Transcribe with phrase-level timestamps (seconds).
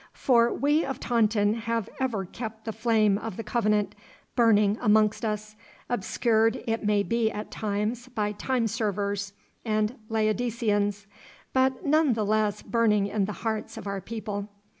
[0.13, 3.93] For we of Taunton have ever kept the flame of the Covenant
[4.35, 5.55] burning amongst us,
[5.91, 9.33] obscured it may be at times by time servers
[9.63, 11.05] and Laodiceans,
[11.53, 14.49] but none the less burning in the hearts of our people.